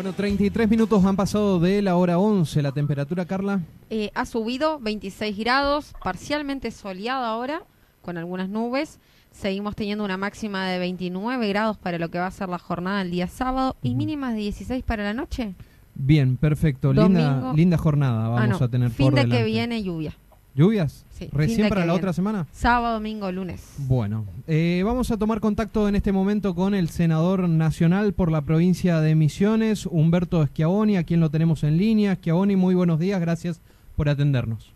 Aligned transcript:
Bueno, 0.00 0.14
33 0.14 0.70
minutos 0.70 1.04
han 1.04 1.14
pasado 1.14 1.60
de 1.60 1.82
la 1.82 1.94
hora 1.94 2.18
11. 2.18 2.62
¿La 2.62 2.72
temperatura, 2.72 3.26
Carla? 3.26 3.60
Eh, 3.90 4.10
ha 4.14 4.24
subido 4.24 4.78
26 4.80 5.36
grados, 5.36 5.92
parcialmente 6.02 6.70
soleado 6.70 7.22
ahora, 7.22 7.64
con 8.00 8.16
algunas 8.16 8.48
nubes. 8.48 8.98
Seguimos 9.30 9.76
teniendo 9.76 10.02
una 10.02 10.16
máxima 10.16 10.66
de 10.68 10.78
29 10.78 11.46
grados 11.48 11.76
para 11.76 11.98
lo 11.98 12.10
que 12.10 12.18
va 12.18 12.28
a 12.28 12.30
ser 12.30 12.48
la 12.48 12.58
jornada 12.58 13.02
el 13.02 13.10
día 13.10 13.26
sábado 13.26 13.76
y 13.82 13.94
mínimas 13.94 14.32
de 14.32 14.40
16 14.40 14.82
para 14.84 15.04
la 15.04 15.12
noche. 15.12 15.54
Bien, 15.94 16.38
perfecto. 16.38 16.94
Linda, 16.94 17.52
linda 17.54 17.76
jornada 17.76 18.24
ah, 18.24 18.30
vamos 18.30 18.62
a 18.62 18.68
tener 18.68 18.88
fin 18.88 19.14
de 19.14 19.28
que 19.28 19.44
viene 19.44 19.82
lluvia. 19.82 20.14
¿Lluvias? 20.54 21.06
Sí. 21.10 21.28
¿Recién 21.32 21.68
para 21.68 21.86
la 21.86 21.94
otra 21.94 22.12
semana? 22.12 22.46
Sábado, 22.50 22.94
domingo, 22.94 23.30
lunes. 23.30 23.76
Bueno, 23.86 24.24
eh, 24.48 24.82
vamos 24.84 25.10
a 25.12 25.16
tomar 25.16 25.40
contacto 25.40 25.88
en 25.88 25.94
este 25.94 26.10
momento 26.12 26.54
con 26.54 26.74
el 26.74 26.88
senador 26.88 27.48
nacional 27.48 28.12
por 28.14 28.32
la 28.32 28.42
provincia 28.42 29.00
de 29.00 29.14
Misiones, 29.14 29.86
Humberto 29.86 30.44
Schiavoni, 30.44 30.96
a 30.96 31.04
quien 31.04 31.20
lo 31.20 31.30
tenemos 31.30 31.62
en 31.62 31.76
línea. 31.76 32.16
Schiavoni, 32.16 32.56
muy 32.56 32.74
buenos 32.74 32.98
días, 32.98 33.20
gracias 33.20 33.60
por 33.96 34.08
atendernos. 34.08 34.72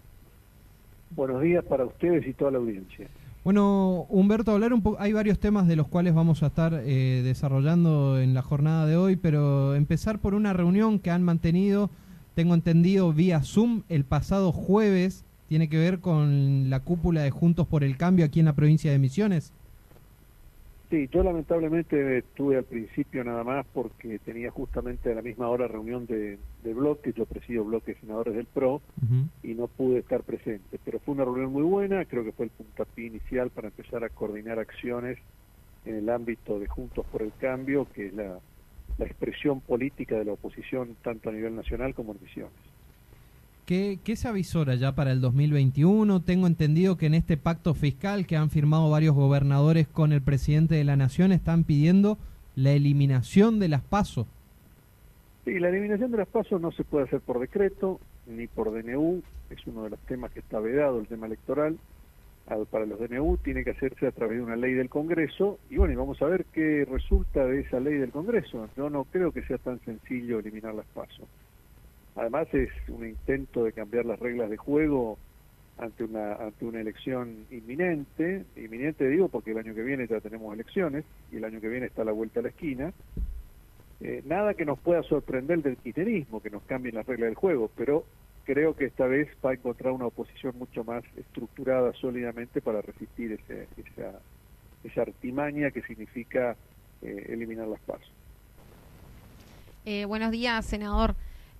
Buenos 1.11 1.43
días 1.43 1.65
para 1.65 1.85
ustedes 1.85 2.27
y 2.27 2.33
toda 2.35 2.53
la 2.53 2.59
audiencia. 2.59 3.09
Bueno, 3.43 4.07
Humberto, 4.09 4.53
hablar 4.53 4.73
un 4.73 4.81
poco, 4.81 4.97
hay 5.01 5.13
varios 5.13 5.39
temas 5.39 5.67
de 5.67 5.77
los 5.77 5.89
cuales 5.89 6.15
vamos 6.15 6.43
a 6.43 6.47
estar 6.47 6.73
eh, 6.85 7.21
desarrollando 7.25 8.21
en 8.21 8.33
la 8.33 8.43
jornada 8.43 8.87
de 8.87 8.97
hoy, 8.97 9.17
pero 9.17 9.75
empezar 9.75 10.19
por 10.21 10.35
una 10.35 10.53
reunión 10.53 10.99
que 10.99 11.11
han 11.11 11.23
mantenido, 11.23 11.91
tengo 12.35 12.55
entendido, 12.55 13.13
vía 13.13 13.43
Zoom 13.43 13.83
el 13.89 14.05
pasado 14.05 14.51
jueves 14.51 15.25
tiene 15.49 15.69
que 15.69 15.79
ver 15.79 16.01
con 16.01 16.71
la 16.71 16.81
cúpula 16.81 17.23
de 17.23 17.31
Juntos 17.31 17.67
por 17.67 17.85
el 17.85 17.97
Cambio 17.97 18.25
aquí 18.25 18.41
en 18.41 18.47
la 18.47 18.55
provincia 18.55 18.91
de 18.91 18.99
Misiones. 18.99 19.53
Sí, 20.91 21.09
yo 21.11 21.23
lamentablemente 21.25 22.19
estuve 22.19 22.57
al 22.57 22.65
principio 22.65 23.25
nada 23.25 23.43
más 23.43 23.67
porque 23.73 24.19
tenía 24.21 24.51
justamente 24.51 25.11
a 25.11 25.15
la 25.15 25.23
misma 25.23 25.49
hora 25.49 25.67
reunión 25.67 26.07
de, 26.07 26.39
de 26.63 26.75
bloque, 26.75 27.13
yo 27.13 27.27
presido 27.27 27.65
bloque 27.65 27.95
de 27.95 28.01
senadores 28.01 28.35
del 28.35 28.47
PRO 28.47 28.81
y 29.43 29.55
no 29.55 29.67
pude 29.67 29.99
estar 29.99 30.23
presente, 30.23 30.79
pero 30.85 31.01
fue 31.01 31.15
una 31.15 31.25
reunión 31.25 31.53
muy 31.53 31.63
buena, 31.63 32.05
creo 32.05 32.23
que 32.23 32.33
fue 32.33 32.47
el 32.47 32.53
puntapié 32.53 33.07
inicial 33.07 33.51
para 33.51 33.69
empezar 33.69 34.05
a 34.05 34.11
coordinar 34.11 34.59
acciones 34.59 35.19
en 35.85 35.97
el 35.97 36.09
ámbito 36.11 36.61
de 36.61 36.69
Juntos 36.69 37.05
por 37.11 37.23
el 37.23 37.33
Cambio, 37.41 37.89
que 37.93 38.07
es 38.07 38.15
la, 38.15 38.39
la 38.99 39.07
expresión 39.07 39.61
política 39.61 40.17
de 40.17 40.27
la 40.27 40.33
oposición 40.33 40.97
tanto 41.03 41.31
a 41.31 41.33
nivel 41.33 41.57
nacional 41.57 41.95
como 41.95 42.13
en 42.13 42.19
Misiones. 42.23 42.74
¿Qué, 43.67 43.99
se 44.15 44.29
avisora 44.29 44.75
ya 44.75 44.95
para 44.95 45.11
el 45.11 45.23
2021? 45.23 46.21
Tengo 46.21 46.47
entendido 46.47 46.99
que 46.99 47.07
en 47.07 47.15
este 47.15 47.39
pacto 47.39 47.73
fiscal 47.73 48.27
que 48.27 48.37
han 48.37 48.51
firmado 48.51 48.91
varios 48.91 49.15
gobernadores 49.15 49.89
con 49.89 50.13
el 50.13 50.21
presidente 50.21 50.75
de 50.75 50.85
la 50.85 50.97
Nación 50.97 51.33
están 51.33 51.65
pidiendo 51.65 52.19
la 52.57 52.73
eliminación 52.73 53.59
de 53.61 53.69
las 53.69 53.81
pasos. 53.81 54.27
Sí, 55.47 55.59
la 55.59 55.71
eliminación 55.71 56.11
de 56.11 56.19
las 56.19 56.29
pasos 56.29 56.61
no 56.61 56.73
se 56.73 56.85
puede 56.85 57.07
hacer 57.07 57.21
por 57.21 57.41
decreto 57.41 58.01
ni 58.27 58.49
por 58.49 58.71
DNU, 58.71 59.23
es 59.49 59.67
uno 59.67 59.85
de 59.85 59.91
los 59.91 60.01
temas 60.01 60.31
que 60.33 60.41
está 60.41 60.61
vedado, 60.61 61.01
el 61.01 61.07
tema 61.07 61.27
electoral. 61.27 61.79
Para 62.71 62.85
los 62.85 63.01
DNU 63.01 63.39
tiene 63.39 63.65
que 63.65 63.71
hacerse 63.71 64.07
a 64.07 64.13
través 64.13 64.37
de 64.37 64.45
una 64.45 64.57
ley 64.57 64.75
del 64.75 64.91
Congreso 64.91 65.59
y 65.71 65.79
bueno, 65.79 65.95
y 65.95 65.97
vamos 65.97 66.21
a 66.21 66.27
ver 66.27 66.45
qué 66.53 66.85
resulta 66.85 67.47
de 67.47 67.61
esa 67.61 67.81
ley 67.81 67.95
del 67.95 68.11
Congreso. 68.11 68.69
Yo 68.77 68.91
no 68.91 69.05
creo 69.05 69.33
que 69.33 69.43
sea 69.45 69.57
tan 69.57 69.81
sencillo 69.87 70.41
eliminar 70.41 70.75
las 70.75 70.87
pasos. 70.89 71.27
Además 72.17 72.49
es 72.53 72.71
un 72.89 73.07
intento 73.07 73.65
de 73.65 73.73
cambiar 73.73 74.05
las 74.07 74.19
reglas 74.19 74.51
de 74.51 74.57
juego 74.57 75.19
ante 75.77 76.05
una 76.05 76.35
ante 76.35 76.65
una 76.65 76.81
elección 76.81 77.47
inminente, 77.51 78.45
inminente 78.55 79.09
digo 79.09 79.29
porque 79.29 79.51
el 79.51 79.59
año 79.59 79.75
que 79.75 79.83
viene 79.83 80.07
ya 80.07 80.21
tenemos 80.21 80.55
elecciones 80.55 81.05
y 81.33 81.37
el 81.37 81.45
año 81.45 81.61
que 81.61 81.69
viene 81.69 81.87
está 81.87 82.05
la 82.05 82.13
vuelta 82.13 82.41
a 82.41 82.45
la 82.45 82.51
esquina. 82.51 82.93
Eh, 84.01 84.23
nada 84.27 84.55
que 84.55 84.65
nos 84.65 84.79
pueda 84.79 85.03
sorprender 85.03 85.63
del 85.63 85.77
kirchnerismo, 85.77 86.41
que 86.41 86.51
nos 86.51 86.63
cambien 86.65 86.95
las 86.95 87.07
reglas 87.07 87.29
del 87.29 87.37
juego, 87.37 87.71
pero 87.77 88.05
creo 88.45 88.77
que 88.77 88.85
esta 88.85 89.07
vez 89.07 89.29
va 89.45 89.51
a 89.51 89.55
encontrar 89.55 89.93
una 89.93 90.07
oposición 90.07 90.57
mucho 90.59 90.85
más 90.85 91.03
estructurada 91.17 91.93
sólidamente 91.95 92.61
para 92.61 92.83
resistir 92.83 93.33
ese, 93.33 93.67
esa, 93.77 94.21
esa 94.85 95.03
artimaña 95.03 95.71
que 95.71 95.83
significa 95.83 96.57
eh, 97.03 97.27
eliminar 97.31 97.67
las 97.67 97.81
pasos. 97.81 98.13
Eh, 99.85 100.05
buenos 100.05 100.31
días, 100.31 100.65
senador. 100.65 101.15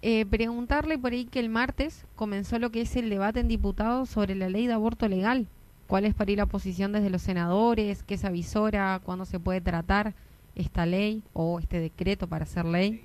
Eh, 0.07 0.27
preguntarle 0.27 0.99
por 0.99 1.13
ahí 1.13 1.25
que 1.25 1.41
el 1.41 1.49
martes 1.49 2.07
comenzó 2.15 2.59
lo 2.59 2.69
que 2.69 2.83
es 2.83 2.95
el 2.95 3.09
debate 3.09 3.41
en 3.41 3.49
diputados 3.49 4.11
sobre 4.11 4.35
la 4.35 4.51
ley 4.51 4.67
de 4.67 4.75
aborto 4.75 5.09
legal. 5.09 5.47
¿Cuál 5.87 6.05
es 6.05 6.13
para 6.13 6.31
ir 6.31 6.37
la 6.37 6.45
posición 6.45 6.93
desde 6.93 7.09
los 7.09 7.23
senadores? 7.23 8.03
¿Qué 8.03 8.19
se 8.19 8.27
avisora? 8.27 9.01
¿Cuándo 9.03 9.25
se 9.25 9.41
puede 9.41 9.63
tratar 9.63 10.13
esta 10.57 10.85
ley 10.85 11.23
o 11.33 11.59
este 11.59 11.81
decreto 11.81 12.27
para 12.27 12.43
hacer 12.43 12.67
ley? 12.67 13.03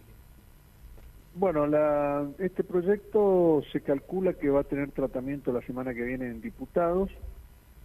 Bueno, 1.35 1.67
la, 1.67 2.27
este 2.37 2.65
proyecto 2.65 3.63
se 3.71 3.79
calcula 3.79 4.33
que 4.33 4.49
va 4.49 4.59
a 4.59 4.65
tener 4.65 4.91
tratamiento 4.91 5.53
la 5.53 5.61
semana 5.61 5.93
que 5.93 6.03
viene 6.03 6.25
en 6.25 6.41
diputados 6.41 7.09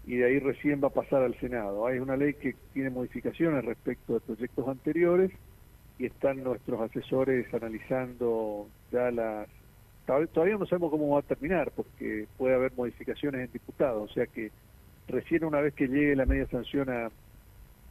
y 0.08 0.16
de 0.16 0.24
ahí 0.24 0.40
recién 0.40 0.82
va 0.82 0.88
a 0.88 0.92
pasar 0.92 1.22
al 1.22 1.38
Senado. 1.38 1.86
Hay 1.86 2.00
una 2.00 2.16
ley 2.16 2.34
que 2.34 2.56
tiene 2.72 2.90
modificaciones 2.90 3.64
respecto 3.64 4.14
de 4.14 4.20
proyectos 4.22 4.66
anteriores 4.66 5.30
y 5.98 6.06
están 6.06 6.42
nuestros 6.42 6.80
asesores 6.80 7.52
analizando 7.52 8.68
ya 8.90 9.10
las... 9.10 9.48
Todavía 10.06 10.58
no 10.58 10.66
sabemos 10.66 10.90
cómo 10.90 11.08
va 11.10 11.20
a 11.20 11.22
terminar 11.22 11.72
porque 11.74 12.26
puede 12.36 12.54
haber 12.54 12.72
modificaciones 12.76 13.46
en 13.46 13.52
diputados, 13.52 14.10
o 14.10 14.12
sea 14.12 14.26
que 14.26 14.50
recién 15.08 15.44
una 15.44 15.60
vez 15.60 15.72
que 15.72 15.88
llegue 15.88 16.14
la 16.14 16.26
media 16.26 16.46
sanción 16.48 16.88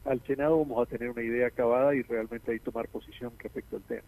al 0.04 0.20
Senado 0.26 0.58
vamos 0.58 0.86
a 0.86 0.88
tener 0.88 1.10
una 1.10 1.22
idea 1.22 1.48
acabada 1.48 1.94
y 1.94 2.02
realmente 2.02 2.52
ahí 2.52 2.60
tomar 2.60 2.86
posición 2.88 3.32
respecto 3.38 3.76
al 3.76 3.82
tema. 3.82 4.02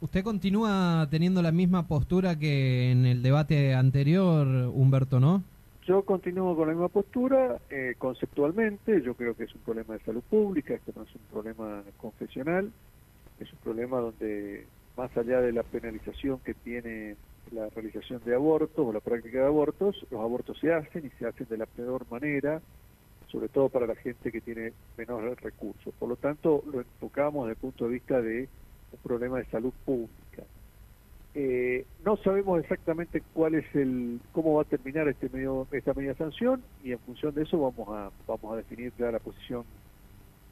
¿Usted 0.00 0.22
continúa 0.22 1.08
teniendo 1.10 1.42
la 1.42 1.50
misma 1.50 1.88
postura 1.88 2.38
que 2.38 2.92
en 2.92 3.06
el 3.06 3.22
debate 3.22 3.74
anterior, 3.74 4.46
Humberto, 4.72 5.18
no? 5.18 5.42
Yo 5.86 6.02
continúo 6.02 6.54
con 6.54 6.68
la 6.68 6.74
misma 6.74 6.88
postura, 6.88 7.58
eh, 7.70 7.94
conceptualmente, 7.96 9.02
yo 9.02 9.14
creo 9.14 9.34
que 9.34 9.44
es 9.44 9.54
un 9.54 9.62
problema 9.62 9.94
de 9.94 10.00
salud 10.00 10.22
pública, 10.28 10.74
esto 10.74 10.92
no 10.94 11.04
es 11.04 11.14
un 11.14 11.22
problema 11.30 11.82
confesional, 11.96 12.70
es 13.40 13.52
un 13.52 13.58
problema 13.58 14.00
donde 14.00 14.66
más 14.96 15.14
allá 15.16 15.40
de 15.40 15.52
la 15.52 15.62
penalización 15.62 16.38
que 16.40 16.54
tiene 16.54 17.16
la 17.52 17.68
realización 17.68 18.20
de 18.24 18.34
abortos 18.34 18.78
o 18.78 18.92
la 18.92 19.00
práctica 19.00 19.40
de 19.40 19.46
abortos, 19.46 20.04
los 20.10 20.20
abortos 20.20 20.58
se 20.58 20.72
hacen 20.72 21.06
y 21.06 21.10
se 21.18 21.26
hacen 21.26 21.46
de 21.48 21.58
la 21.58 21.66
peor 21.66 22.04
manera, 22.10 22.60
sobre 23.28 23.48
todo 23.48 23.68
para 23.68 23.86
la 23.86 23.94
gente 23.94 24.32
que 24.32 24.40
tiene 24.40 24.72
menores 24.96 25.40
recursos. 25.40 25.94
Por 25.98 26.08
lo 26.08 26.16
tanto, 26.16 26.62
lo 26.72 26.80
enfocamos 26.80 27.46
desde 27.46 27.56
el 27.56 27.60
punto 27.60 27.84
de 27.86 27.92
vista 27.92 28.20
de 28.20 28.48
un 28.92 28.98
problema 29.02 29.38
de 29.38 29.46
salud 29.46 29.72
pública. 29.84 30.42
Eh, 31.34 31.84
no 32.02 32.16
sabemos 32.16 32.60
exactamente 32.60 33.22
cuál 33.34 33.56
es 33.56 33.66
el 33.74 34.20
cómo 34.32 34.54
va 34.54 34.62
a 34.62 34.64
terminar 34.64 35.06
este 35.06 35.28
medio, 35.28 35.66
esta 35.70 35.92
media 35.92 36.14
sanción 36.14 36.62
y 36.82 36.92
en 36.92 36.98
función 37.00 37.34
de 37.34 37.42
eso 37.42 37.60
vamos 37.60 37.88
a 37.90 38.10
vamos 38.26 38.54
a 38.54 38.56
definir 38.56 38.90
ya 38.98 39.10
la 39.10 39.18
posición 39.18 39.64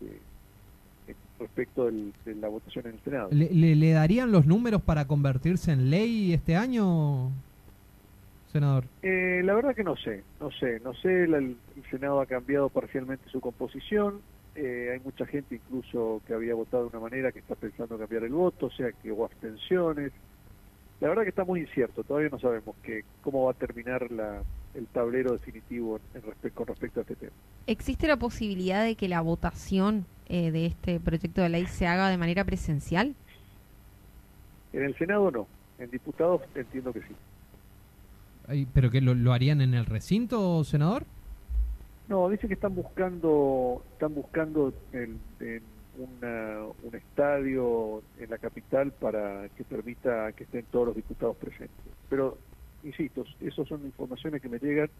eh, 0.03 0.21
respecto 1.39 1.87
de 1.87 2.35
la 2.37 2.49
votación 2.49 2.87
en 2.87 2.95
el 2.95 3.01
Senado. 3.01 3.29
¿Le, 3.33 3.93
darían 3.93 4.33
los 4.33 4.47
números 4.47 4.83
para 4.83 5.07
convertirse 5.07 5.73
en 5.73 5.91
ley 5.91 6.33
este 6.33 6.57
año, 6.57 7.31
senador? 8.53 8.85
Eh, 9.03 9.43
la 9.45 9.55
verdad 9.55 9.75
que 9.75 9.85
no 9.85 9.97
sé, 9.97 10.23
no 10.41 10.51
sé, 10.53 10.81
no 10.81 10.95
sé, 10.95 11.25
el, 11.25 11.57
Senado 11.91 12.21
ha 12.21 12.27
cambiado 12.27 12.69
parcialmente 12.69 13.29
su 13.31 13.41
composición, 13.41 14.21
eh, 14.55 14.91
hay 14.93 15.01
mucha 15.01 15.27
gente 15.27 15.57
incluso 15.57 16.23
que 16.27 16.35
había 16.35 16.55
votado 16.55 16.85
de 16.85 16.97
una 16.97 17.01
manera 17.01 17.33
que 17.33 17.41
está 17.41 17.55
pensando 17.55 17.99
cambiar 17.99 18.25
el 18.25 18.33
voto, 18.33 18.67
o 18.67 18.71
sea 18.71 18.93
que 18.93 19.11
hubo 19.11 19.25
abstenciones. 19.25 20.13
La 21.01 21.09
verdad 21.09 21.25
que 21.25 21.31
está 21.31 21.45
muy 21.45 21.61
incierto, 21.61 22.05
todavía 22.05 22.31
no 22.31 22.39
sabemos 22.39 22.77
que, 22.83 23.05
cómo 23.21 23.45
va 23.45 23.51
a 23.51 23.55
terminar 23.55 24.11
la, 24.13 24.43
el 24.75 24.87
tablero 24.87 25.33
definitivo 25.33 26.01
en 26.15 26.51
con 26.51 26.67
respecto 26.67 27.01
a 27.01 27.03
este 27.03 27.17
tema. 27.17 27.33
¿Existe 27.67 28.07
la 28.07 28.17
posibilidad 28.17 28.85
de 28.85 28.97
que 28.97 29.09
la 29.09 29.21
votación 29.21 30.07
eh, 30.29 30.51
de 30.51 30.67
este 30.67 31.01
proyecto 31.01 31.43
de 31.43 31.49
ley 31.49 31.67
se 31.67 31.87
haga 31.87 32.09
de 32.09 32.19
manera 32.19 32.45
presencial? 32.45 33.15
En 34.73 34.83
el 34.83 34.97
Senado 34.97 35.31
no, 35.31 35.47
en 35.79 35.91
diputados 35.91 36.43
entiendo 36.55 36.93
que 36.93 37.01
sí. 37.01 38.67
¿Pero 38.75 38.91
que 38.91 39.01
lo, 39.01 39.33
harían 39.33 39.61
en 39.61 39.73
el 39.75 39.87
recinto, 39.87 40.63
senador? 40.65 41.05
No, 42.09 42.29
dice 42.29 42.47
que 42.47 42.55
están 42.55 42.75
buscando 42.75 43.83
están 43.93 44.15
buscando 44.15 44.75
en, 44.93 45.19
un 45.97 46.95
estadio 46.95 48.03
en 48.19 48.29
la 48.29 48.39
capital 48.39 48.93
para 48.93 49.49
que 49.57 49.65
permita 49.65 50.33
que 50.33 50.45
estén 50.45 50.65
todos 50.71 50.89
los 50.89 50.97
diputados 50.97 51.37
presentes. 51.37 51.79
Pero, 52.11 52.37
insisto, 52.85 53.25
esas 53.41 53.67
son 53.69 53.85
informaciones 53.85 54.41
que 54.41 54.49
me 54.49 54.59
llegan 54.59 54.91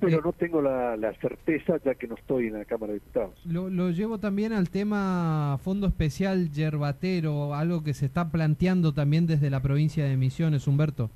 pero 0.00 0.18
eh, 0.18 0.20
no 0.24 0.32
tengo 0.32 0.62
la, 0.62 1.12
certeza 1.20 1.78
ya 1.84 1.94
que 1.94 2.06
no 2.06 2.14
estoy 2.14 2.46
en 2.46 2.54
la 2.54 2.64
Cámara 2.64 2.92
de 2.92 3.00
Diputados. 3.00 3.34
Lo, 3.44 3.68
lo, 3.70 3.90
llevo 3.90 4.18
también 4.18 4.52
al 4.52 4.70
tema 4.70 5.58
Fondo 5.62 5.86
Especial 5.86 6.50
Yerbatero, 6.52 7.54
algo 7.54 7.82
que 7.82 7.94
se 7.94 8.06
está 8.06 8.30
planteando 8.30 8.92
también 8.92 9.26
desde 9.26 9.50
la 9.50 9.60
provincia 9.60 10.04
de 10.04 10.16
Misiones, 10.16 10.68
Humberto. 10.68 11.10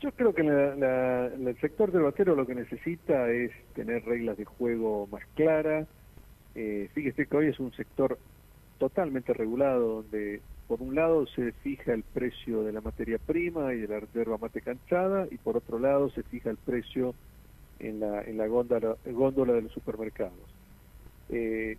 Yo 0.00 0.10
creo 0.12 0.34
que 0.34 0.42
el 0.42 1.56
sector 1.60 1.90
yerbatero 1.90 2.34
lo 2.34 2.46
que 2.46 2.54
necesita 2.54 3.30
es 3.30 3.52
tener 3.74 4.04
reglas 4.04 4.36
de 4.36 4.44
juego 4.44 5.08
más 5.10 5.22
claras, 5.34 5.86
Eh, 6.56 6.88
fíjese 6.94 7.26
que 7.26 7.36
hoy 7.36 7.48
es 7.48 7.58
un 7.58 7.72
sector 7.72 8.16
totalmente 8.78 9.32
regulado, 9.34 10.02
donde 10.02 10.40
por 10.66 10.80
un 10.80 10.94
lado 10.94 11.26
se 11.26 11.52
fija 11.52 11.92
el 11.92 12.02
precio 12.02 12.62
de 12.62 12.72
la 12.72 12.80
materia 12.80 13.18
prima 13.18 13.74
y 13.74 13.80
de 13.80 13.88
la 13.88 14.00
yerba 14.14 14.38
mate 14.38 14.60
canchada, 14.60 15.26
y 15.30 15.36
por 15.36 15.56
otro 15.56 15.78
lado 15.78 16.10
se 16.10 16.22
fija 16.22 16.50
el 16.50 16.56
precio 16.56 17.14
en 17.78 18.00
la, 18.00 18.22
en 18.22 18.38
la 18.38 18.46
góndola, 18.46 18.96
góndola 19.04 19.52
de 19.54 19.62
los 19.62 19.72
supermercados. 19.72 20.32
Eh, 21.28 21.76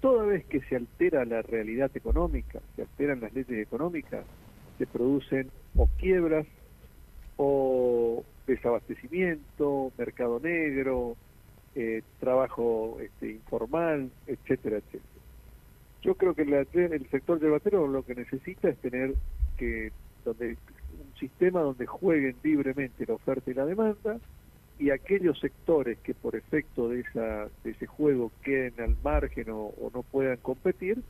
toda 0.00 0.24
vez 0.24 0.44
que 0.46 0.60
se 0.62 0.76
altera 0.76 1.24
la 1.24 1.42
realidad 1.42 1.90
económica, 1.94 2.60
se 2.76 2.82
alteran 2.82 3.20
las 3.20 3.32
leyes 3.32 3.58
económicas, 3.58 4.24
se 4.78 4.86
producen 4.86 5.50
o 5.76 5.88
quiebras 5.98 6.46
o 7.36 8.24
desabastecimiento, 8.46 9.92
mercado 9.96 10.40
negro, 10.40 11.16
eh, 11.74 12.02
trabajo 12.20 12.98
este, 13.00 13.30
informal, 13.30 14.10
etcétera, 14.26 14.78
etcétera. 14.78 15.11
Yo 16.02 16.16
creo 16.16 16.34
que 16.34 16.42
el 16.42 17.10
sector 17.10 17.40
yerbatero 17.40 17.86
lo 17.86 18.04
que 18.04 18.14
necesita 18.14 18.68
es 18.68 18.78
tener 18.78 19.14
que 19.56 19.92
donde 20.24 20.56
un 20.92 21.18
sistema 21.18 21.60
donde 21.60 21.86
jueguen 21.86 22.36
libremente 22.42 23.06
la 23.06 23.14
oferta 23.14 23.50
y 23.50 23.54
la 23.54 23.64
demanda 23.64 24.18
y 24.78 24.90
aquellos 24.90 25.38
sectores 25.38 25.98
que 25.98 26.14
por 26.14 26.34
efecto 26.34 26.88
de, 26.88 27.00
esa, 27.00 27.48
de 27.62 27.70
ese 27.70 27.86
juego 27.86 28.32
queden 28.42 28.74
al 28.80 28.96
margen 29.02 29.46
o, 29.50 29.72
no 29.94 30.02
puedan 30.02 30.38
competir 30.38 31.02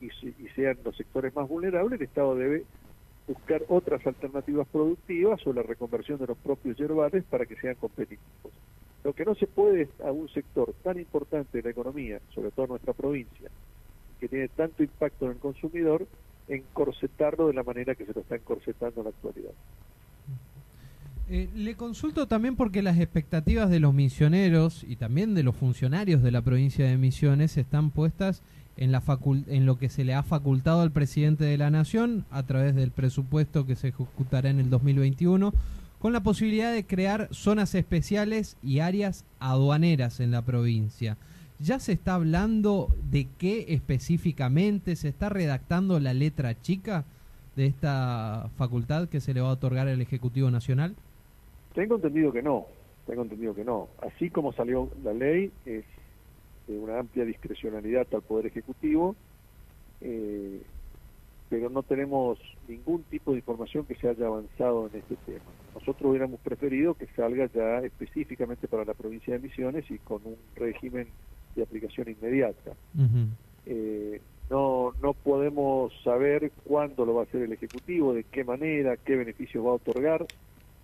y, 0.00 0.06
y, 0.06 0.48
sean 0.54 0.76
los 0.84 0.96
sectores 0.96 1.34
más 1.34 1.48
vulnerables, 1.48 1.98
el 1.98 2.06
Estado 2.06 2.34
debe 2.34 2.64
buscar 3.26 3.62
otras 3.68 4.06
alternativas 4.06 4.68
productivas 4.68 5.44
o 5.46 5.52
la 5.52 5.62
reconversión 5.62 6.18
de 6.18 6.26
los 6.26 6.36
propios 6.38 6.76
yerbales 6.76 7.24
para 7.24 7.46
que 7.46 7.56
sean 7.56 7.76
competitivos. 7.76 8.52
Lo 9.02 9.14
que 9.14 9.24
no 9.24 9.34
se 9.34 9.46
puede 9.46 9.82
es 9.82 10.00
a 10.04 10.12
un 10.12 10.28
sector 10.28 10.74
tan 10.82 10.98
importante 10.98 11.58
de 11.58 11.64
la 11.64 11.70
economía, 11.70 12.20
sobre 12.34 12.50
todo 12.50 12.66
nuestra 12.66 12.92
provincia, 12.92 13.50
que 14.20 14.28
tiene 14.28 14.48
tanto 14.48 14.82
impacto 14.82 15.26
en 15.26 15.32
el 15.32 15.38
consumidor, 15.38 16.06
encorsetarlo 16.48 17.48
de 17.48 17.54
la 17.54 17.62
manera 17.62 17.94
que 17.94 18.06
se 18.06 18.12
lo 18.12 18.20
está 18.20 18.36
encorsetando 18.36 19.00
en 19.00 19.04
la 19.04 19.10
actualidad. 19.10 19.52
Eh, 21.28 21.48
le 21.56 21.74
consulto 21.74 22.28
también 22.28 22.54
porque 22.54 22.82
las 22.82 22.98
expectativas 23.00 23.68
de 23.68 23.80
los 23.80 23.92
misioneros 23.92 24.84
y 24.88 24.94
también 24.94 25.34
de 25.34 25.42
los 25.42 25.56
funcionarios 25.56 26.22
de 26.22 26.30
la 26.30 26.42
provincia 26.42 26.86
de 26.86 26.96
Misiones 26.96 27.56
están 27.56 27.90
puestas 27.90 28.42
en, 28.76 28.92
la 28.92 29.02
en 29.48 29.66
lo 29.66 29.76
que 29.76 29.88
se 29.88 30.04
le 30.04 30.14
ha 30.14 30.22
facultado 30.22 30.82
al 30.82 30.92
presidente 30.92 31.44
de 31.44 31.58
la 31.58 31.70
Nación 31.70 32.24
a 32.30 32.44
través 32.44 32.76
del 32.76 32.92
presupuesto 32.92 33.66
que 33.66 33.74
se 33.74 33.88
ejecutará 33.88 34.50
en 34.50 34.60
el 34.60 34.70
2021, 34.70 35.52
con 35.98 36.12
la 36.12 36.22
posibilidad 36.22 36.72
de 36.72 36.86
crear 36.86 37.28
zonas 37.32 37.74
especiales 37.74 38.56
y 38.62 38.78
áreas 38.78 39.24
aduaneras 39.40 40.20
en 40.20 40.30
la 40.30 40.42
provincia. 40.42 41.16
¿Ya 41.58 41.78
se 41.78 41.92
está 41.92 42.14
hablando 42.14 42.88
de 43.10 43.28
qué 43.38 43.66
específicamente? 43.68 44.94
¿Se 44.94 45.08
está 45.08 45.30
redactando 45.30 45.98
la 46.00 46.12
letra 46.12 46.60
chica 46.60 47.04
de 47.56 47.66
esta 47.66 48.50
facultad 48.56 49.08
que 49.08 49.20
se 49.20 49.32
le 49.32 49.40
va 49.40 49.48
a 49.48 49.52
otorgar 49.52 49.88
al 49.88 50.00
Ejecutivo 50.02 50.50
Nacional? 50.50 50.94
Tengo 51.74 51.96
entendido 51.96 52.30
que 52.30 52.42
no, 52.42 52.66
tengo 53.06 53.22
entendido 53.22 53.54
que 53.54 53.64
no. 53.64 53.88
Así 54.02 54.28
como 54.28 54.52
salió 54.52 54.90
la 55.02 55.14
ley, 55.14 55.50
es 55.64 55.84
de 56.66 56.78
una 56.78 56.98
amplia 56.98 57.24
discrecionalidad 57.24 58.06
al 58.12 58.22
Poder 58.22 58.46
Ejecutivo, 58.46 59.16
eh, 60.02 60.60
pero 61.48 61.70
no 61.70 61.82
tenemos 61.82 62.38
ningún 62.68 63.02
tipo 63.04 63.30
de 63.30 63.38
información 63.38 63.86
que 63.86 63.94
se 63.94 64.08
haya 64.08 64.26
avanzado 64.26 64.90
en 64.92 64.98
este 64.98 65.16
tema. 65.24 65.44
Nosotros 65.74 66.10
hubiéramos 66.10 66.40
preferido 66.40 66.94
que 66.94 67.06
salga 67.16 67.46
ya 67.54 67.78
específicamente 67.78 68.68
para 68.68 68.84
la 68.84 68.94
provincia 68.94 69.34
de 69.34 69.40
Misiones 69.40 69.90
y 69.90 69.98
con 69.98 70.20
un 70.24 70.36
régimen 70.56 71.06
de 71.56 71.62
aplicación 71.62 72.08
inmediata. 72.08 72.72
Eh, 73.66 74.20
no, 74.48 74.92
no 75.02 75.12
podemos 75.14 75.92
saber 76.04 76.52
cuándo 76.64 77.04
lo 77.04 77.14
va 77.14 77.22
a 77.22 77.24
hacer 77.24 77.42
el 77.42 77.52
Ejecutivo, 77.52 78.14
de 78.14 78.24
qué 78.24 78.44
manera, 78.44 78.96
qué 78.96 79.16
beneficios 79.16 79.64
va 79.64 79.70
a 79.70 79.74
otorgar. 79.74 80.26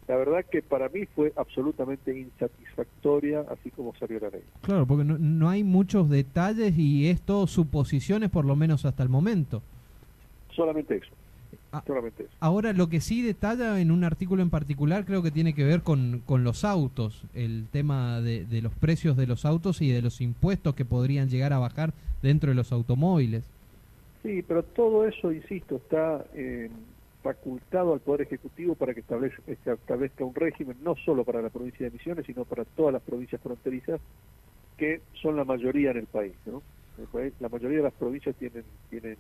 La 0.09 0.17
verdad 0.17 0.45
que 0.51 0.63
para 0.63 0.89
mí 0.89 1.07
fue 1.07 1.33
absolutamente 1.37 2.19
insatisfactoria 2.19 3.45
así 3.49 3.71
como 3.71 3.95
salió 3.95 4.19
la 4.19 4.31
ley. 4.31 4.43
Claro, 4.63 4.85
porque 4.85 5.05
no, 5.05 5.17
no 5.17 5.49
hay 5.49 5.63
muchos 5.63 6.11
detalles 6.11 6.77
y 6.77 7.09
esto 7.09 7.47
suposiciones 7.47 8.31
por 8.31 8.45
lo 8.45 8.57
menos 8.57 8.85
hasta 8.85 9.05
el 9.05 9.09
momento. 9.09 9.63
Solamente 10.51 10.97
eso. 10.97 11.13
Ah, 11.73 11.83
ahora, 12.41 12.75
lo 12.75 12.91
que 12.91 13.01
sí 13.01 13.23
detalla 13.23 13.81
en 13.81 13.91
un 13.91 14.05
artículo 14.05 14.43
en 14.43 14.51
particular 14.51 15.07
creo 15.07 15.23
que 15.23 15.31
tiene 15.31 15.55
que 15.55 15.65
ver 15.65 15.81
con, 15.81 16.23
con 16.27 16.45
los 16.45 16.65
autos, 16.65 17.25
el 17.35 17.67
tema 17.73 18.21
de, 18.21 18.45
de, 18.45 18.61
los 18.61 18.75
precios 18.75 19.17
de 19.17 19.27
los 19.27 19.47
autos 19.47 19.81
y 19.81 19.91
de 19.91 20.03
los 20.03 20.21
impuestos 20.21 20.75
que 20.75 20.85
podrían 20.85 21.31
llegar 21.31 21.55
a 21.55 21.59
bajar 21.59 21.95
dentro 22.21 22.51
de 22.51 22.57
los 22.57 22.73
automóviles. 22.73 23.43
Sí, 24.23 24.45
pero 24.47 24.63
todo 24.63 25.07
eso, 25.07 25.33
insisto, 25.33 25.77
está 25.77 26.25
eh, 26.35 26.71
facultado 27.23 27.95
al 27.95 28.01
Poder 28.01 28.23
Ejecutivo 28.23 28.75
para 28.75 28.93
que 28.93 29.01
establezca, 29.01 29.43
establezca 29.47 30.25
un 30.25 30.35
régimen 30.35 30.77
no 30.83 30.95
solo 30.97 31.25
para 31.25 31.41
la 31.41 31.49
provincia 31.49 31.87
de 31.87 31.93
Misiones, 31.93 32.27
sino 32.27 32.45
para 32.45 32.65
todas 32.65 32.93
las 32.93 33.03
provincias 33.03 33.41
fronterizas, 33.41 34.01
que 34.77 35.01
son 35.15 35.37
la 35.37 35.45
mayoría 35.45 35.93
en 35.93 35.99
el 35.99 36.07
país. 36.07 36.35
¿no? 36.47 36.63
La 37.41 37.49
mayoría 37.49 37.79
de 37.79 37.85
las 37.85 37.95
provincias 37.95 38.37
tienen, 38.37 38.65
tienen 38.91 39.17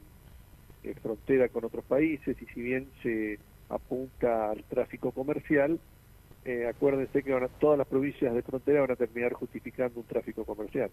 eh, 0.84 0.94
frontera 1.02 1.49
con 1.49 1.64
otros 1.64 1.84
países 1.84 2.37
y 2.40 2.46
si 2.46 2.61
bien 2.61 2.88
se 3.02 3.38
apunta 3.69 4.50
al 4.50 4.62
tráfico 4.64 5.12
comercial, 5.12 5.79
eh, 6.44 6.67
acuérdense 6.69 7.23
que 7.23 7.49
todas 7.61 7.79
las 7.79 7.87
provincias 7.87 8.34
de 8.34 8.43
frontera 8.43 8.81
van 8.81 8.90
a 8.90 8.96
terminar 8.96 9.32
justificando 9.32 10.00
un 10.00 10.06
tráfico 10.06 10.44
comercial. 10.44 10.90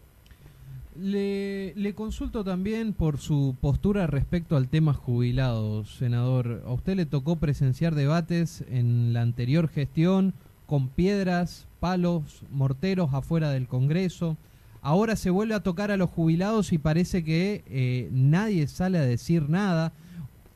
Le, 0.95 1.74
le, 1.75 1.94
consulto 1.94 2.44
también 2.44 2.94
por 2.94 3.19
su 3.19 3.56
postura 3.61 4.06
respecto 4.06 4.57
al 4.57 4.69
tema 4.69 4.94
jubilados, 4.94 5.95
senador. 5.95 6.64
A 6.66 6.73
usted 6.73 6.95
le 6.95 7.06
tocó 7.06 7.37
presenciar 7.37 7.95
debates 7.95 8.66
en 8.69 9.14
la 9.14 9.21
anterior 9.21 9.69
gestión 9.69 10.33
con 10.66 10.90
piedras, 10.90 11.68
palos, 11.80 12.44
morteros 12.52 13.14
afuera 13.14 13.49
del 13.52 13.68
Congreso. 13.68 14.37
Ahora 14.81 15.16
se 15.16 15.30
vuelve 15.30 15.56
a 15.56 15.64
tocar 15.64 15.92
a 15.92 15.98
los 15.98 16.09
jubilados 16.09 16.71
y 16.71 16.78
parece 16.78 17.24
que 17.24 17.64
eh, 17.69 18.09
nadie 18.12 18.68
sale 18.68 18.98
a 18.98 19.04
decir 19.04 19.50
nada. 19.50 19.92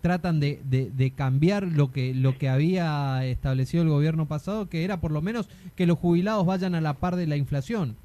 Tratan 0.01 0.41
de, 0.41 0.59
de, 0.65 1.11
cambiar 1.11 1.63
lo 1.63 1.93
que, 1.93 2.13
lo 2.13 2.37
que 2.37 2.49
había 2.49 3.25
establecido 3.25 3.83
el 3.83 3.89
gobierno 3.89 4.27
pasado, 4.27 4.67
que 4.67 4.83
era 4.83 4.99
por 4.99 5.11
lo 5.11 5.21
menos 5.21 5.49
que 5.77 5.85
los 5.85 5.97
jubilados 5.97 6.45
vayan 6.45 6.75
a 6.75 6.81
la 6.81 6.95
par 6.95 7.15
de 7.15 7.25
la 7.25 7.37
inflación. 7.37 7.95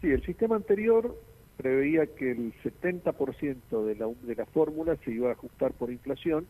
Sí, 0.00 0.08
el 0.08 0.24
sistema 0.24 0.56
anterior 0.56 1.14
preveía 1.58 2.06
que 2.06 2.30
el 2.30 2.54
70% 2.62 3.84
de 3.84 3.94
la, 3.94 4.06
de 4.22 4.34
la 4.34 4.46
fórmula 4.46 4.96
se 5.04 5.10
iba 5.10 5.28
a 5.28 5.32
ajustar 5.32 5.72
por 5.72 5.90
inflación 5.90 6.46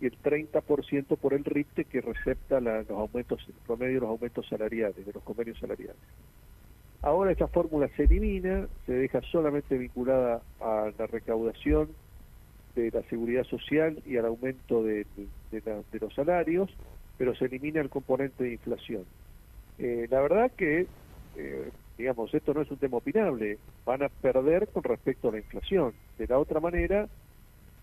y 0.00 0.06
el 0.06 0.20
30% 0.22 1.16
por 1.16 1.34
el 1.34 1.44
RIPTE 1.44 1.84
que 1.84 2.00
recepta 2.00 2.60
los 2.60 2.90
aumentos, 2.90 3.44
el 3.46 3.54
promedio 3.66 3.94
de 3.94 4.00
los 4.00 4.10
aumentos 4.10 4.46
salariales, 4.48 5.06
de 5.06 5.12
los 5.12 5.22
convenios 5.22 5.58
salariales. 5.58 6.02
Ahora 7.04 7.32
esa 7.32 7.48
fórmula 7.48 7.86
se 7.96 8.04
elimina, 8.04 8.66
se 8.86 8.94
deja 8.94 9.20
solamente 9.30 9.76
vinculada 9.76 10.40
a 10.58 10.90
la 10.98 11.06
recaudación 11.06 11.90
de 12.74 12.90
la 12.90 13.02
seguridad 13.10 13.44
social 13.44 14.02
y 14.06 14.16
al 14.16 14.24
aumento 14.24 14.82
de, 14.82 15.04
los 16.00 16.14
salarios, 16.14 16.70
pero 17.18 17.34
se 17.34 17.44
elimina 17.44 17.82
el 17.82 17.90
componente 17.90 18.44
de 18.44 18.52
inflación. 18.52 19.04
Eh, 19.78 20.06
la 20.10 20.22
verdad 20.22 20.50
que, 20.56 20.86
eh, 21.36 21.70
digamos, 21.98 22.32
esto 22.32 22.54
no 22.54 22.62
es 22.62 22.70
un 22.70 22.78
tema 22.78 22.96
opinable, 22.96 23.58
van 23.84 24.02
a 24.02 24.08
perder 24.08 24.68
con 24.68 24.82
respecto 24.82 25.28
a 25.28 25.32
la 25.32 25.38
inflación. 25.38 25.92
De 26.16 26.26
la 26.26 26.38
otra 26.38 26.58
manera, 26.58 27.06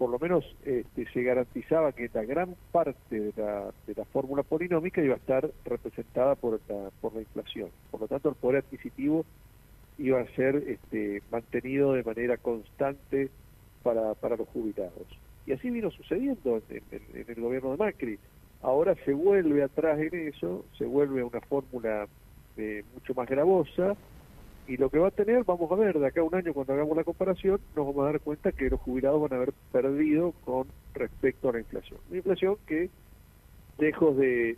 por 0.01 0.09
lo 0.09 0.17
menos 0.17 0.43
este, 0.65 1.05
se 1.13 1.21
garantizaba 1.21 1.91
que 1.91 2.09
la 2.11 2.23
gran 2.23 2.55
parte 2.71 3.19
de 3.19 3.33
la, 3.37 3.71
de 3.85 3.93
la 3.93 4.03
fórmula 4.05 4.41
polinómica 4.41 4.99
iba 4.99 5.13
a 5.13 5.17
estar 5.17 5.47
representada 5.63 6.33
por 6.33 6.59
la, 6.67 6.89
por 7.01 7.13
la 7.13 7.19
inflación. 7.19 7.69
Por 7.91 8.01
lo 8.01 8.07
tanto, 8.07 8.29
el 8.29 8.35
poder 8.35 8.63
adquisitivo 8.63 9.25
iba 9.99 10.19
a 10.19 10.25
ser 10.29 10.55
este, 10.55 11.21
mantenido 11.31 11.93
de 11.93 12.03
manera 12.03 12.37
constante 12.37 13.29
para, 13.83 14.15
para 14.15 14.37
los 14.37 14.47
jubilados. 14.47 15.05
Y 15.45 15.51
así 15.51 15.69
vino 15.69 15.91
sucediendo 15.91 16.63
en, 16.67 16.81
en 17.13 17.25
el 17.27 17.39
gobierno 17.39 17.69
de 17.69 17.77
Macri. 17.77 18.17
Ahora 18.63 18.95
se 19.05 19.13
vuelve 19.13 19.61
atrás 19.61 19.99
en 19.99 20.29
eso, 20.29 20.65
se 20.79 20.85
vuelve 20.85 21.21
a 21.21 21.25
una 21.25 21.41
fórmula 21.41 22.07
eh, 22.57 22.83
mucho 22.95 23.13
más 23.13 23.29
gravosa, 23.29 23.95
y 24.67 24.77
lo 24.77 24.89
que 24.89 24.99
va 24.99 25.09
a 25.09 25.11
tener, 25.11 25.43
vamos 25.43 25.71
a 25.71 25.75
ver, 25.75 25.99
de 25.99 26.07
acá 26.07 26.21
a 26.21 26.23
un 26.23 26.35
año 26.35 26.53
cuando 26.53 26.73
hagamos 26.73 26.95
la 26.95 27.03
comparación, 27.03 27.59
nos 27.75 27.85
vamos 27.85 28.03
a 28.03 28.11
dar 28.11 28.19
cuenta 28.21 28.51
que 28.51 28.69
los 28.69 28.79
jubilados 28.79 29.21
van 29.21 29.33
a 29.33 29.35
haber 29.37 29.53
perdido 29.71 30.33
con 30.45 30.67
respecto 30.93 31.49
a 31.49 31.53
la 31.53 31.59
inflación. 31.59 31.99
Una 32.09 32.17
inflación 32.17 32.57
que, 32.67 32.89
lejos 33.77 34.17
de, 34.17 34.57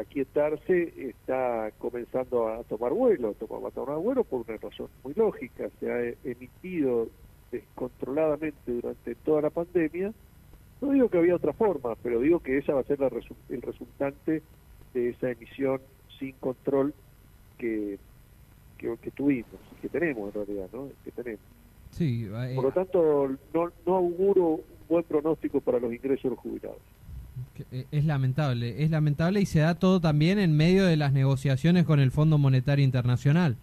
aquietarse, 0.00 0.92
está 1.10 1.70
comenzando 1.78 2.48
a 2.48 2.62
tomar 2.64 2.92
vuelo, 2.92 3.30
a 3.30 3.70
tomar 3.70 3.98
vuelo 3.98 4.24
por 4.24 4.44
una 4.48 4.56
razón 4.58 4.88
muy 5.04 5.14
lógica, 5.14 5.68
se 5.80 5.90
ha 5.90 6.14
emitido 6.24 7.08
descontroladamente 7.50 8.72
durante 8.72 9.14
toda 9.16 9.42
la 9.42 9.50
pandemia, 9.50 10.12
no 10.80 10.92
digo 10.92 11.08
que 11.08 11.18
había 11.18 11.34
otra 11.34 11.52
forma, 11.52 11.96
pero 12.02 12.20
digo 12.20 12.40
que 12.40 12.58
esa 12.58 12.72
va 12.74 12.80
a 12.80 12.84
ser 12.84 13.00
la 13.00 13.10
el 13.48 13.62
resultante 13.62 14.42
de 14.94 15.08
esa 15.10 15.30
emisión 15.30 15.80
sin 16.18 16.32
control 16.32 16.94
que 17.58 17.98
que, 18.78 19.10
tuvimos, 19.10 19.50
que 19.82 19.88
tenemos 19.88 20.28
en 20.28 20.34
realidad, 20.34 20.68
¿no? 20.72 20.88
Que 21.04 21.10
tenemos. 21.10 21.40
Sí, 21.90 22.28
eh, 22.32 22.52
Por 22.54 22.64
lo 22.64 22.72
tanto, 22.72 23.28
no, 23.52 23.72
no 23.86 23.96
auguro 23.96 24.46
un 24.46 24.62
buen 24.88 25.04
pronóstico 25.04 25.60
para 25.60 25.78
los 25.80 25.92
ingresos 25.92 26.24
de 26.24 26.30
los 26.30 26.38
jubilados. 26.38 26.78
Eh, 27.72 27.86
es 27.90 28.04
lamentable, 28.04 28.82
es 28.82 28.90
lamentable 28.90 29.40
y 29.40 29.46
se 29.46 29.60
da 29.60 29.74
todo 29.74 30.00
también 30.00 30.38
en 30.38 30.56
medio 30.56 30.84
de 30.84 30.96
las 30.96 31.12
negociaciones 31.12 31.84
con 31.84 32.00
el 32.00 32.10
Fondo 32.10 32.38
Monetario 32.38 32.84
Internacional. 32.84 33.56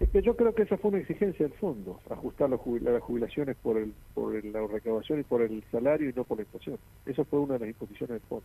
Es 0.00 0.10
que 0.10 0.22
yo 0.22 0.36
creo 0.36 0.54
que 0.54 0.62
esa 0.62 0.76
fue 0.76 0.90
una 0.90 1.00
exigencia 1.00 1.46
del 1.46 1.56
fondo, 1.56 2.00
ajustar 2.10 2.50
las 2.50 2.60
jubilaciones 2.60 3.56
por, 3.62 3.78
el, 3.78 3.92
por 4.12 4.44
la 4.44 4.66
recaudación 4.66 5.20
y 5.20 5.22
por 5.22 5.40
el 5.42 5.62
salario 5.70 6.10
y 6.10 6.12
no 6.12 6.24
por 6.24 6.38
la 6.38 6.42
inflación. 6.42 6.78
Esa 7.06 7.24
fue 7.24 7.38
una 7.38 7.54
de 7.54 7.60
las 7.60 7.68
imposiciones 7.68 8.20
del 8.20 8.28
fondo. 8.28 8.44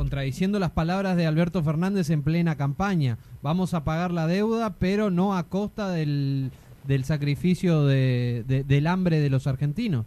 Contradiciendo 0.00 0.58
las 0.58 0.70
palabras 0.70 1.14
de 1.18 1.26
Alberto 1.26 1.62
Fernández 1.62 2.08
en 2.08 2.22
plena 2.22 2.56
campaña, 2.56 3.18
vamos 3.42 3.74
a 3.74 3.84
pagar 3.84 4.12
la 4.12 4.26
deuda, 4.26 4.76
pero 4.78 5.10
no 5.10 5.36
a 5.36 5.50
costa 5.50 5.90
del, 5.90 6.52
del 6.84 7.04
sacrificio 7.04 7.84
de, 7.84 8.64
del 8.66 8.86
hambre 8.86 9.20
de 9.20 9.28
los 9.28 9.46
argentinos. 9.46 10.06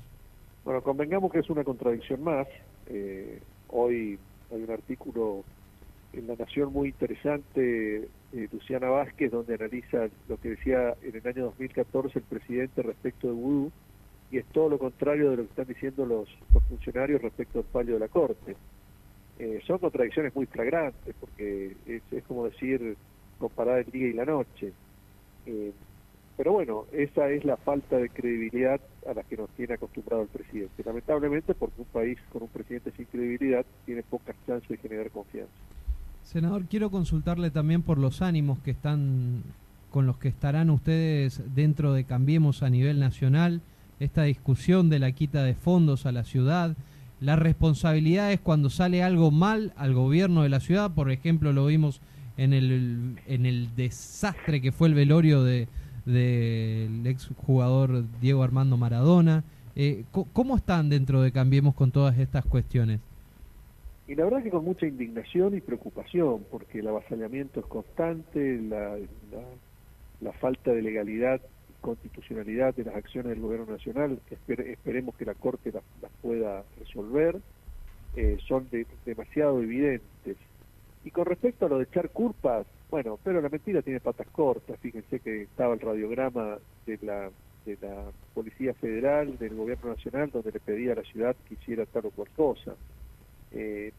Bueno, 0.65 0.81
convengamos 0.81 1.31
que 1.31 1.37
es 1.37 1.49
una 1.51 1.63
contradicción 1.63 2.23
más. 2.23 2.47
Eh, 2.87 3.39
hoy 3.69 4.17
hay 4.51 4.63
un 4.63 4.71
artículo 4.71 5.43
en 6.13 6.25
La 6.25 6.37
Nación 6.37 6.73
muy 6.73 6.87
interesante, 6.87 8.09
eh, 8.33 8.47
Luciana 8.51 8.89
Vázquez, 8.89 9.29
donde 9.29 9.53
analiza 9.53 10.07
lo 10.27 10.37
que 10.37 10.49
decía 10.49 10.95
en 11.03 11.17
el 11.17 11.27
año 11.27 11.43
2014 11.43 12.17
el 12.17 12.25
presidente 12.25 12.81
respecto 12.81 13.27
de 13.27 13.33
Vudú, 13.33 13.71
y 14.31 14.39
es 14.39 14.45
todo 14.45 14.69
lo 14.69 14.79
contrario 14.79 15.29
de 15.29 15.37
lo 15.37 15.43
que 15.43 15.49
están 15.49 15.67
diciendo 15.67 16.03
los, 16.07 16.27
funcionarios 16.67 17.21
respecto 17.21 17.59
al 17.59 17.65
fallo 17.65 17.93
de 17.93 17.99
la 17.99 18.07
Corte. 18.07 18.55
Eh, 19.39 19.61
son 19.65 19.79
contradicciones 19.79 20.35
muy 20.35 20.45
flagrantes, 20.45 21.15
porque 21.19 21.75
es, 21.85 22.23
como 22.27 22.45
decir 22.45 22.95
comparar 23.39 23.79
el 23.79 23.91
día 23.91 24.07
y 24.07 24.13
la 24.13 24.25
noche. 24.25 24.71
Pero 26.35 26.53
bueno, 26.53 26.85
esa 26.91 27.29
es 27.29 27.45
la 27.45 27.57
falta 27.57 27.97
de 27.97 28.09
credibilidad 28.09 28.81
a 29.07 29.13
la 29.13 29.23
que 29.23 29.37
nos 29.37 29.49
tiene 29.51 29.75
acostumbrado 29.75 30.23
el 30.23 30.29
presidente. 30.29 30.83
Lamentablemente, 30.83 31.53
porque 31.53 31.81
un 31.81 31.87
país 31.87 32.17
con 32.31 32.43
un 32.43 32.47
presidente 32.47 32.91
sin 32.97 33.05
credibilidad 33.05 33.65
tiene 33.85 34.01
pocas 34.03 34.35
chances 34.47 34.67
de 34.67 34.77
generar 34.77 35.11
confianza. 35.11 35.51
Senador, 36.23 36.63
quiero 36.65 36.89
consultarle 36.89 37.51
también 37.51 37.83
por 37.83 37.97
los 37.97 38.21
ánimos 38.21 38.59
que 38.59 38.71
están 38.71 39.43
con 39.91 40.07
los 40.07 40.17
que 40.17 40.29
estarán 40.29 40.71
ustedes 40.71 41.39
dentro 41.53 41.93
de 41.93 42.05
Cambiemos 42.05 42.63
a 42.63 42.69
nivel 42.71 42.99
nacional, 42.99 43.61
esta 43.99 44.23
discusión 44.23 44.89
de 44.89 44.97
la 44.97 45.11
quita 45.11 45.43
de 45.43 45.53
fondos 45.53 46.07
a 46.07 46.11
la 46.11 46.23
ciudad, 46.23 46.75
las 47.23 47.39
responsabilidades 47.39 48.39
cuando 48.41 48.69
sale 48.69 49.01
algo 49.01 49.31
mal 49.31 49.71
al 49.77 49.93
gobierno 49.93 50.43
de 50.43 50.49
la 50.49 50.59
ciudad, 50.59 50.91
por 50.93 51.09
ejemplo, 51.09 51.53
lo 51.53 51.65
vimos 51.65 52.01
en 52.35 52.51
el, 52.51 53.17
en 53.27 53.45
el 53.45 53.73
desastre 53.75 54.61
que 54.61 54.73
fue 54.73 54.89
el 54.89 54.93
velorio 54.93 55.41
de, 55.41 55.69
del 56.05 57.07
ex 57.07 57.29
jugador 57.37 58.03
Diego 58.19 58.43
Armando 58.43 58.75
Maradona. 58.75 59.43
Eh, 59.75 60.03
¿Cómo 60.33 60.57
están 60.57 60.89
dentro 60.89 61.21
de 61.21 61.31
Cambiemos 61.31 61.75
con 61.75 61.91
todas 61.91 62.19
estas 62.19 62.45
cuestiones? 62.45 62.99
Y 64.05 64.15
la 64.15 64.25
verdad 64.25 64.43
que 64.43 64.49
con 64.49 64.65
mucha 64.65 64.85
indignación 64.85 65.55
y 65.55 65.61
preocupación, 65.61 66.43
porque 66.51 66.79
el 66.79 66.87
avasallamiento 66.89 67.61
es 67.61 67.65
constante, 67.67 68.61
la, 68.61 68.97
la, 70.21 70.33
falta 70.33 70.71
de 70.71 70.81
legalidad 70.81 71.39
constitucionalidad 71.83 72.73
de 72.73 72.85
las 72.85 72.95
acciones 72.95 73.31
del 73.31 73.41
gobierno 73.41 73.73
nacional, 73.73 74.19
esperemos 74.47 75.15
que 75.15 75.25
la 75.25 75.35
Corte 75.35 75.71
las, 75.71 75.83
pueda 76.21 76.63
resolver, 76.79 77.37
eh, 78.15 78.37
son 78.47 78.67
demasiado 79.05 79.61
evidentes. 79.61 80.37
Y 81.03 81.11
con 81.11 81.25
respecto 81.25 81.65
a 81.65 81.69
lo 81.69 81.77
de 81.77 81.83
echar 81.83 82.09
culpas, 82.09 82.65
bueno, 82.89 83.19
pero 83.23 83.41
la 83.41 83.49
mentira 83.49 83.81
tiene 83.81 83.99
patas 83.99 84.27
cortas. 84.31 84.79
Fíjense 84.79 85.19
que 85.19 85.43
estaba 85.43 85.73
el 85.73 85.81
radiograma 85.81 86.57
de 86.85 86.97
la, 87.01 87.29
de 87.65 87.77
la 87.81 88.05
Policía 88.33 88.73
Federal, 88.75 89.37
del 89.37 89.55
Gobierno 89.55 89.89
Nacional, 89.89 90.31
donde 90.31 90.51
le 90.51 90.59
pedía 90.59 90.93
a 90.93 90.95
la 90.95 91.03
ciudad 91.03 91.35
que 91.47 91.55
hiciera 91.55 91.85
tal 91.85 92.05
o 92.05 92.11
cual 92.11 92.29
cosa. 92.35 92.75
Eh, 93.51 93.91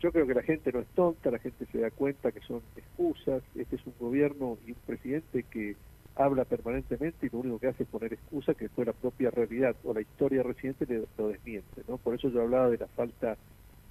yo 0.00 0.12
creo 0.12 0.26
que 0.26 0.34
la 0.34 0.42
gente 0.42 0.72
no 0.72 0.80
es 0.80 0.88
tonta, 0.88 1.30
la 1.30 1.38
gente 1.38 1.66
se 1.70 1.78
da 1.78 1.90
cuenta 1.90 2.32
que 2.32 2.40
son 2.40 2.60
excusas. 2.76 3.42
Este 3.54 3.76
es 3.76 3.86
un 3.86 3.94
gobierno 4.00 4.58
y 4.66 4.72
un 4.72 4.78
presidente 4.86 5.44
que 5.44 5.76
habla 6.18 6.44
permanentemente 6.44 7.26
y 7.26 7.30
lo 7.30 7.38
único 7.38 7.58
que 7.60 7.68
hace 7.68 7.84
es 7.84 7.88
poner 7.88 8.12
excusas 8.12 8.56
que 8.56 8.68
fue 8.68 8.84
la 8.84 8.92
propia 8.92 9.30
realidad 9.30 9.76
o 9.84 9.94
la 9.94 10.00
historia 10.00 10.42
reciente 10.42 10.84
le, 10.86 11.04
lo 11.16 11.28
desmiente. 11.28 11.82
¿no? 11.86 11.96
Por 11.96 12.16
eso 12.16 12.28
yo 12.28 12.42
hablaba 12.42 12.68
de 12.68 12.78
la 12.78 12.88
falta 12.88 13.36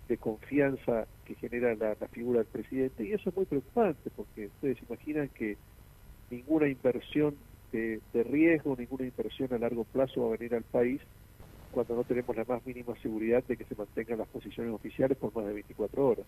de 0.10 0.18
confianza 0.18 1.08
que 1.26 1.36
genera 1.36 1.74
la, 1.76 1.96
figura 2.08 2.40
del 2.40 2.48
presidente 2.48 3.06
y 3.06 3.14
eso 3.14 3.30
es 3.30 3.36
muy 3.36 3.46
preocupante 3.46 4.10
porque 4.16 4.48
ustedes 4.48 4.78
imaginan 4.88 5.30
que 5.30 5.58
ninguna 6.30 6.68
inversión 6.68 7.36
de, 7.72 8.02
riesgo, 8.14 8.76
ninguna 8.78 9.06
inversión 9.06 9.54
a 9.54 9.58
largo 9.58 9.86
plazo 9.86 10.22
va 10.22 10.28
a 10.28 10.38
venir 10.38 10.56
al 10.56 10.64
país 10.64 11.02
cuando 11.72 11.96
no 11.96 12.04
tenemos 12.04 12.36
la 12.36 12.44
más 12.44 12.66
mínima 12.66 12.94
seguridad 13.02 13.44
de 13.44 13.56
que 13.56 13.66
se 13.66 13.76
mantengan 13.76 14.18
las 14.18 14.28
posiciones 14.28 14.74
oficiales 14.74 15.18
por 15.18 15.34
más 15.34 15.46
de 15.46 15.54
24 15.54 16.08
horas. 16.08 16.26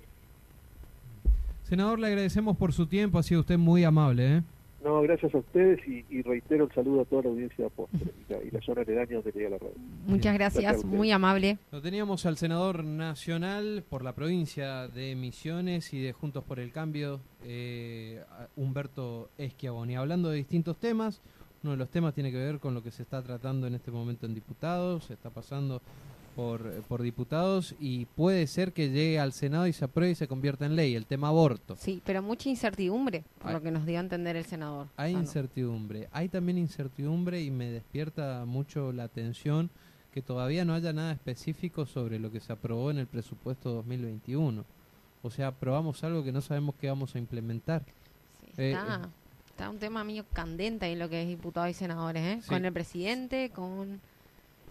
Senador, 1.63 1.99
le 1.99 2.07
agradecemos 2.07 2.57
por 2.57 2.73
su 2.73 2.87
tiempo, 2.87 3.17
ha 3.17 3.23
sido 3.23 3.41
usted 3.41 3.57
muy 3.57 3.83
amable. 3.83 4.37
¿eh? 4.37 4.43
No, 4.83 5.01
gracias 5.01 5.33
a 5.35 5.37
ustedes 5.39 5.79
y, 5.87 6.21
reitero 6.21 6.65
el 6.65 6.71
saludo 6.71 7.01
a 7.01 7.05
toda 7.05 7.23
la 7.23 7.29
audiencia 7.29 7.57
de 7.57 7.65
Apóstol 7.65 8.13
y, 8.29 8.51
la, 8.51 8.61
zona 8.61 8.81
aledaña 8.81 9.15
donde 9.15 9.31
llega 9.31 9.49
la 9.49 9.57
radio. 9.57 9.75
Muchas 10.07 10.33
gracias, 10.33 10.85
muy 10.85 11.11
amable. 11.11 11.57
Lo 11.71 11.81
teníamos 11.81 12.25
al 12.25 12.37
senador 12.37 12.83
nacional 12.83 13.83
por 13.89 14.03
la 14.03 14.13
provincia 14.13 14.87
de 14.87 15.15
Misiones 15.15 15.93
y 15.93 16.01
de 16.01 16.13
Juntos 16.13 16.43
por 16.43 16.59
el 16.59 16.71
Cambio, 16.71 17.19
eh, 17.43 18.23
Humberto 18.55 19.29
Esquiaboni. 19.37 19.95
Hablando 19.95 20.29
de 20.29 20.37
distintos 20.37 20.77
temas, 20.77 21.21
uno 21.63 21.71
de 21.71 21.77
los 21.77 21.89
temas 21.89 22.13
tiene 22.13 22.31
que 22.31 22.37
ver 22.37 22.59
con 22.59 22.73
lo 22.73 22.81
que 22.81 22.91
se 22.91 23.03
está 23.03 23.21
tratando 23.21 23.67
en 23.67 23.75
este 23.75 23.91
momento 23.91 24.25
en 24.25 24.33
diputados, 24.33 25.05
se 25.05 25.13
está 25.13 25.29
pasando 25.29 25.81
por, 26.29 26.71
por 26.83 27.01
diputados 27.01 27.75
y 27.79 28.05
puede 28.05 28.47
ser 28.47 28.73
que 28.73 28.89
llegue 28.89 29.19
al 29.19 29.33
Senado 29.33 29.67
y 29.67 29.73
se 29.73 29.85
apruebe 29.85 30.11
y 30.11 30.15
se 30.15 30.27
convierta 30.27 30.65
en 30.65 30.75
ley, 30.75 30.95
el 30.95 31.05
tema 31.05 31.29
aborto. 31.29 31.75
Sí, 31.75 32.01
pero 32.05 32.21
mucha 32.21 32.49
incertidumbre, 32.49 33.23
por 33.41 33.51
lo 33.51 33.61
que 33.61 33.71
nos 33.71 33.85
dio 33.85 33.97
a 33.97 34.01
entender 34.01 34.35
el 34.35 34.45
senador. 34.45 34.87
Hay 34.97 35.13
incertidumbre, 35.13 36.07
hay 36.11 36.29
también 36.29 36.57
incertidumbre 36.57 37.41
y 37.41 37.51
me 37.51 37.69
despierta 37.71 38.45
mucho 38.45 38.91
la 38.91 39.03
atención 39.03 39.69
que 40.13 40.21
todavía 40.21 40.65
no 40.65 40.73
haya 40.73 40.93
nada 40.93 41.11
específico 41.11 41.85
sobre 41.85 42.19
lo 42.19 42.31
que 42.31 42.39
se 42.39 42.53
aprobó 42.53 42.91
en 42.91 42.97
el 42.97 43.07
presupuesto 43.07 43.71
2021. 43.73 44.65
O 45.21 45.29
sea, 45.29 45.47
aprobamos 45.47 46.03
algo 46.03 46.23
que 46.23 46.31
no 46.31 46.41
sabemos 46.41 46.75
qué 46.79 46.87
vamos 46.87 47.15
a 47.15 47.19
implementar. 47.19 47.83
Eh, 48.57 48.71
está, 48.71 49.01
eh, 49.03 49.07
está, 49.47 49.69
un 49.69 49.77
tema 49.77 50.03
mío 50.03 50.25
candente 50.33 50.91
en 50.91 50.99
lo 50.99 51.09
que 51.09 51.21
es 51.21 51.27
diputados 51.27 51.69
y 51.69 51.73
senadores, 51.73 52.23
¿eh? 52.23 52.41
Con 52.47 52.65
el 52.65 52.73
presidente, 52.73 53.49
con 53.49 54.01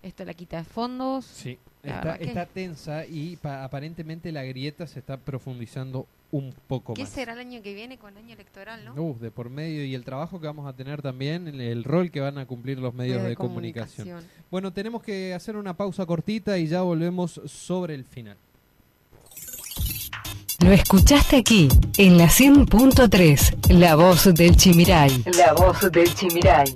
esto 0.02 0.24
la 0.24 0.34
quita 0.34 0.58
de 0.58 0.64
fondos. 0.64 1.24
Sí, 1.24 1.58
está, 1.82 2.46
tensa 2.46 3.06
y 3.06 3.38
aparentemente 3.42 4.32
la 4.32 4.44
grieta 4.44 4.86
se 4.86 4.98
está 4.98 5.16
profundizando 5.16 6.06
un 6.30 6.54
poco 6.66 6.92
más. 6.92 6.98
¿Qué 6.98 7.06
será 7.06 7.32
el 7.32 7.38
año 7.38 7.62
que 7.62 7.74
viene 7.74 7.98
con 7.98 8.12
el 8.16 8.24
año 8.24 8.34
electoral, 8.34 8.84
no? 8.84 8.94
Uh, 8.94 9.18
de 9.18 9.30
por 9.30 9.50
medio 9.50 9.84
y 9.84 9.94
el 9.94 10.04
trabajo 10.04 10.40
que 10.40 10.46
vamos 10.46 10.68
a 10.68 10.74
tener 10.74 11.00
también, 11.00 11.48
el, 11.48 11.84
rol 11.84 12.10
que 12.10 12.20
van 12.20 12.38
a 12.38 12.46
cumplir 12.46 12.78
los 12.78 12.94
medios 12.94 13.22
de, 13.22 13.36
comunicación. 13.36 14.24
Bueno, 14.50 14.72
tenemos 14.72 15.02
que 15.02 15.34
hacer 15.34 15.56
una 15.56 15.74
pausa 15.74 16.04
cortita 16.06 16.58
y 16.58 16.66
ya 16.66 16.82
volvemos 16.82 17.40
sobre 17.46 17.94
el 17.94 18.04
final. 18.04 18.36
Lo 20.60 20.72
escuchaste 20.72 21.36
aquí, 21.36 21.68
en 21.98 22.18
la 22.18 22.26
100.3, 22.26 23.72
La 23.72 23.94
Voz 23.94 24.34
del 24.34 24.56
Chimiray. 24.56 25.24
La 25.36 25.52
Voz 25.52 25.90
del 25.92 26.12
Chimiray. 26.12 26.74